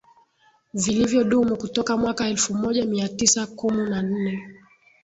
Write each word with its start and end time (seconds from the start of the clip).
vilivyodumu 0.73 1.57
kutoka 1.57 1.97
mwaka 1.97 2.27
elfu 2.27 2.53
moja 2.53 2.85
mia 2.85 3.09
tisa 3.09 3.47
kumu 3.47 3.85
na 3.85 4.01
nne 4.01 4.53